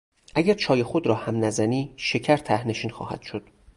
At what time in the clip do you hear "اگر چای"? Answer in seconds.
0.35-0.83